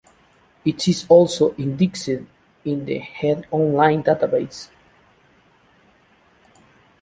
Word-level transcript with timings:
It 0.65 0.87
is 0.87 1.05
also 1.07 1.53
indexed 1.57 2.07
in 2.65 2.85
the 2.85 2.99
HeinOnline 3.01 4.03
database. 4.03 4.67